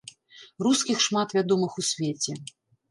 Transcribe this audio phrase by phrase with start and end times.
[0.67, 2.31] Рускіх шмат вядомых у свеце.